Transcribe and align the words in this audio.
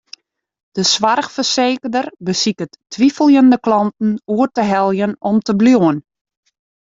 De 0.77 0.83
soarchfersekerder 0.83 2.07
besiket 2.29 2.77
twiveljende 2.95 3.59
klanten 3.67 4.11
oer 4.35 4.49
te 4.57 4.63
heljen 4.71 5.13
om 5.29 5.37
te 5.45 5.53
bliuwen. 5.61 5.97